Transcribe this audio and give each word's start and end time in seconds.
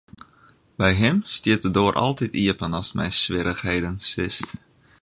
By 0.81 0.91
him 0.99 1.21
stiet 1.33 1.61
de 1.63 1.71
doar 1.75 1.93
altyd 2.07 2.31
iepen 2.41 2.73
ast 2.79 2.93
mei 2.97 3.11
swierrichheden 3.19 3.95
sitst. 4.11 4.47